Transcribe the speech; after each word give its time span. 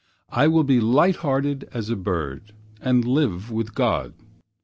I 0.31 0.47
will 0.47 0.63
be 0.63 0.79
Light 0.81 1.17
hearted 1.17 1.69
as 1.75 1.91
a 1.91 1.95
bird, 1.95 2.53
and 2.81 3.05
live 3.05 3.51
with 3.51 3.75
God. 3.75 4.15